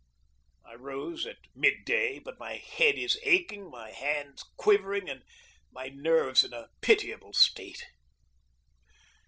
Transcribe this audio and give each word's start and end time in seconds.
I 0.65 0.73
rose 0.73 1.27
at 1.27 1.37
mid 1.53 1.85
day, 1.85 2.17
but 2.17 2.39
my 2.39 2.53
head 2.55 2.95
is 2.95 3.19
aching, 3.21 3.69
my 3.69 3.91
hands 3.91 4.41
quivering, 4.57 5.07
and 5.07 5.23
my 5.71 5.89
nerves 5.89 6.43
in 6.43 6.53
a 6.53 6.69
pitiable 6.81 7.33
state. 7.33 7.85